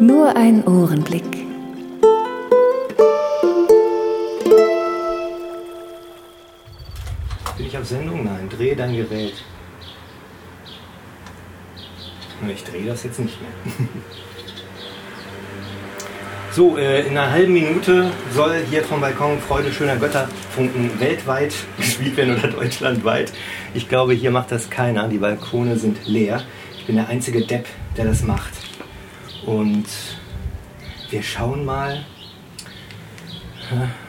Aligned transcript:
Nur 0.00 0.36
ein 0.36 0.62
Ohrenblick. 0.64 1.24
Bin 7.56 7.66
ich 7.66 7.76
auf 7.76 7.84
Sendung? 7.84 8.24
Nein, 8.24 8.48
drehe 8.48 8.76
dein 8.76 8.94
Gerät. 8.94 9.34
Ich 12.48 12.62
drehe 12.62 12.86
das 12.86 13.02
jetzt 13.02 13.18
nicht 13.18 13.38
mehr. 13.40 13.50
So, 16.50 16.76
äh, 16.76 17.02
in 17.06 17.16
einer 17.16 17.30
halben 17.30 17.52
Minute 17.52 18.10
soll 18.34 18.64
hier 18.68 18.82
vom 18.82 19.00
Balkon 19.00 19.38
Freude 19.38 19.72
schöner 19.72 19.94
Götterfunken 19.94 20.98
weltweit 20.98 21.54
gespielt 21.76 22.16
werden 22.16 22.36
oder 22.36 22.48
deutschlandweit. 22.48 23.32
Ich 23.74 23.88
glaube, 23.88 24.14
hier 24.14 24.32
macht 24.32 24.50
das 24.50 24.68
keiner. 24.68 25.06
Die 25.06 25.18
Balkone 25.18 25.76
sind 25.76 26.08
leer. 26.08 26.42
Ich 26.76 26.86
bin 26.86 26.96
der 26.96 27.08
einzige 27.08 27.46
Depp, 27.46 27.66
der 27.96 28.06
das 28.06 28.24
macht. 28.24 28.54
Und 29.46 29.86
wir 31.10 31.22
schauen 31.22 31.64
mal, 31.64 32.04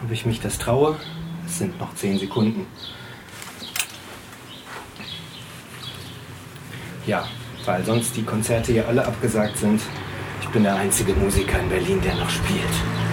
ob 0.03 0.11
ich 0.11 0.25
mich 0.25 0.39
das 0.39 0.57
traue. 0.57 0.97
Es 1.45 1.59
sind 1.59 1.79
noch 1.79 1.93
10 1.95 2.19
Sekunden. 2.19 2.67
Ja, 7.05 7.27
weil 7.65 7.83
sonst 7.83 8.15
die 8.15 8.23
Konzerte 8.23 8.71
hier 8.71 8.87
alle 8.87 9.05
abgesagt 9.05 9.57
sind. 9.57 9.81
Ich 10.41 10.47
bin 10.49 10.63
der 10.63 10.75
einzige 10.75 11.13
Musiker 11.13 11.59
in 11.59 11.69
Berlin, 11.69 12.01
der 12.01 12.15
noch 12.15 12.29
spielt. 12.29 13.08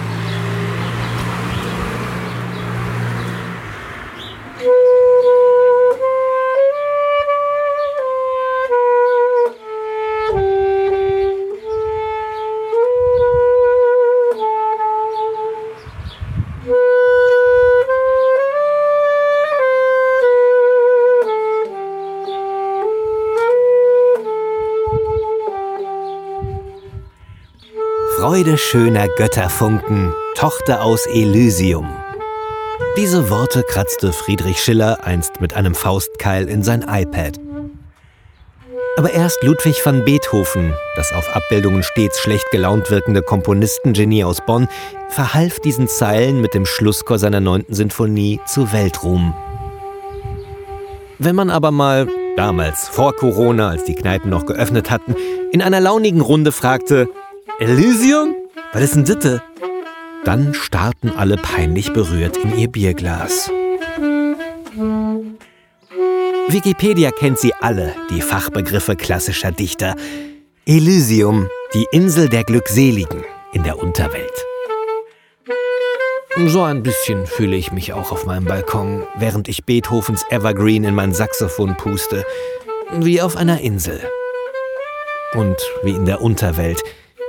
Freude 28.19 28.57
schöner 28.57 29.07
Götterfunken, 29.09 30.11
Tochter 30.33 30.81
aus 30.81 31.05
Elysium. 31.05 31.87
Diese 32.97 33.29
Worte 33.29 33.61
kratzte 33.61 34.11
Friedrich 34.11 34.59
Schiller 34.59 35.03
einst 35.03 35.39
mit 35.39 35.53
einem 35.53 35.75
Faustkeil 35.75 36.49
in 36.49 36.63
sein 36.63 36.81
iPad. 36.81 37.39
Aber 38.97 39.11
erst 39.11 39.37
Ludwig 39.43 39.85
van 39.85 40.03
Beethoven, 40.03 40.73
das 40.95 41.13
auf 41.13 41.29
Abbildungen 41.35 41.83
stets 41.83 42.19
schlecht 42.19 42.49
gelaunt 42.49 42.89
wirkende 42.89 43.21
Komponistengenie 43.21 44.23
aus 44.23 44.43
Bonn, 44.43 44.67
verhalf 45.09 45.59
diesen 45.59 45.87
Zeilen 45.87 46.41
mit 46.41 46.55
dem 46.55 46.65
Schlusschor 46.65 47.19
seiner 47.19 47.39
neunten 47.39 47.75
Sinfonie 47.75 48.39
zu 48.47 48.73
Weltruhm. 48.73 49.35
Wenn 51.19 51.35
man 51.35 51.51
aber 51.51 51.69
mal, 51.69 52.07
damals 52.35 52.87
vor 52.87 53.15
Corona, 53.15 53.69
als 53.69 53.83
die 53.83 53.95
Kneipen 53.95 54.31
noch 54.31 54.47
geöffnet 54.47 54.89
hatten, 54.89 55.15
in 55.51 55.61
einer 55.61 55.79
launigen 55.79 56.21
Runde 56.21 56.51
fragte, 56.51 57.07
Elysium? 57.59 58.35
Was 58.71 58.83
ist 58.83 58.95
denn 58.95 59.05
Ditte? 59.05 59.41
Dann 60.23 60.53
starrten 60.53 61.09
alle 61.09 61.37
peinlich 61.37 61.91
berührt 61.91 62.37
in 62.37 62.55
ihr 62.55 62.67
Bierglas. 62.67 63.49
Wikipedia 66.49 67.09
kennt 67.09 67.39
sie 67.39 67.55
alle, 67.55 67.95
die 68.11 68.21
Fachbegriffe 68.21 68.95
klassischer 68.95 69.51
Dichter. 69.51 69.95
Elysium, 70.67 71.49
die 71.73 71.87
Insel 71.91 72.29
der 72.29 72.43
Glückseligen 72.43 73.25
in 73.53 73.63
der 73.63 73.79
Unterwelt. 73.79 74.45
So 76.45 76.61
ein 76.61 76.83
bisschen 76.83 77.25
fühle 77.25 77.55
ich 77.55 77.71
mich 77.71 77.91
auch 77.91 78.11
auf 78.11 78.27
meinem 78.27 78.45
Balkon, 78.45 79.07
während 79.15 79.47
ich 79.47 79.65
Beethovens 79.65 80.23
Evergreen 80.29 80.83
in 80.83 80.93
mein 80.93 81.11
Saxophon 81.11 81.75
puste, 81.75 82.23
wie 82.91 83.19
auf 83.19 83.35
einer 83.35 83.61
Insel. 83.61 83.99
Und 85.33 85.57
wie 85.81 85.91
in 85.91 86.05
der 86.05 86.21
Unterwelt, 86.21 86.83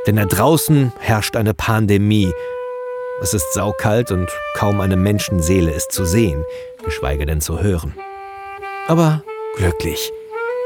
denn 0.09 0.17
da 0.17 0.25
draußen 0.25 0.91
herrscht 1.01 1.37
eine 1.37 1.53
Pandemie. 1.53 2.33
Es 3.21 3.35
ist 3.35 3.53
saukalt 3.53 4.11
und 4.11 4.31
kaum 4.55 4.81
eine 4.81 4.97
Menschenseele 4.97 5.71
ist 5.71 5.93
zu 5.93 6.07
sehen, 6.07 6.47
geschweige 6.83 7.27
denn 7.27 7.43
zu 7.43 7.61
hören. 7.61 7.93
Aber 8.87 9.23
glücklich, 9.59 10.11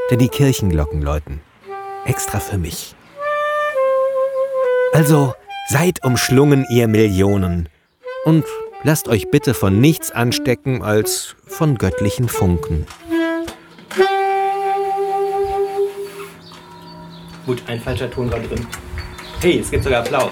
denn 0.09 0.19
die 0.19 0.29
Kirchenglocken 0.29 1.01
läuten. 1.01 1.41
Extra 2.05 2.39
für 2.39 2.57
mich. 2.57 2.95
Also 4.93 5.33
seid 5.67 6.05
umschlungen, 6.05 6.65
ihr 6.69 6.87
Millionen. 6.87 7.67
Und 8.23 8.45
lasst 8.83 9.09
euch 9.09 9.29
bitte 9.29 9.53
von 9.53 9.81
nichts 9.81 10.09
anstecken 10.09 10.81
als 10.81 11.35
von 11.47 11.77
göttlichen 11.77 12.29
Funken. 12.29 12.87
Gut, 17.45 17.61
ein 17.67 17.81
falscher 17.81 18.09
Ton 18.09 18.31
war 18.31 18.39
drin. 18.39 18.65
Hey, 19.43 19.59
es 19.59 19.69
gibt 19.69 19.83
sogar 19.83 19.99
Applaus. 19.99 20.31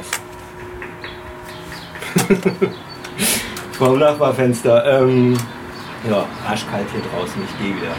Vom 3.73 3.99
Nachbarfenster. 3.99 5.01
Ähm, 5.01 5.37
ja, 6.09 6.25
arschkalt 6.47 6.87
hier 6.93 7.01
draußen. 7.11 7.43
Ich 7.43 7.57
gehe 7.59 7.75
wieder. 7.75 7.93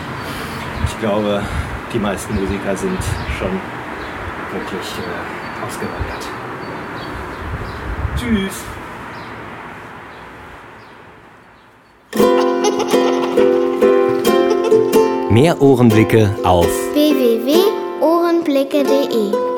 Ich 0.86 0.98
glaube, 1.00 1.42
die 1.92 1.98
meisten 1.98 2.34
Musiker 2.34 2.74
sind 2.74 2.96
schon 3.38 3.60
wirklich 4.54 4.86
äh, 4.96 5.02
ausgewandert. 5.66 6.26
Tschüss. 8.16 8.64
Mehr 15.28 15.60
Ohrenblicke 15.60 16.34
auf 16.42 16.70
www.ohrenblicke.de 16.94 19.51